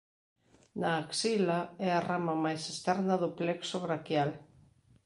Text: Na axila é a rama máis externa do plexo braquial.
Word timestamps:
Na 0.79 0.91
axila 1.03 1.59
é 1.87 1.89
a 1.95 2.03
rama 2.09 2.33
máis 2.45 2.61
externa 2.73 3.15
do 3.21 3.29
plexo 3.37 3.77
braquial. 3.85 4.31